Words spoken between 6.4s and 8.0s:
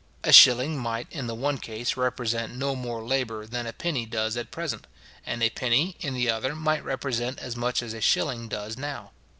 might represent as much as